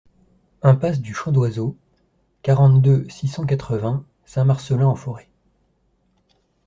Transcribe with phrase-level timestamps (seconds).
[0.63, 1.77] Impasse du Chant d'Oiseau,
[2.41, 5.29] quarante-deux, six cent quatre-vingts Saint-Marcellin-en-Forez